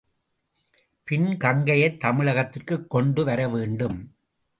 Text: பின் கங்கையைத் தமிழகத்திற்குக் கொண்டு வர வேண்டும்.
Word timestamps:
பின் 1.03 1.37
கங்கையைத் 1.37 1.97
தமிழகத்திற்குக் 1.97 2.87
கொண்டு 2.87 3.23
வர 3.23 3.49
வேண்டும். 3.49 4.15